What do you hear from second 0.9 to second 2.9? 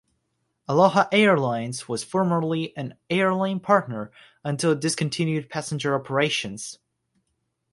Airlines was formerly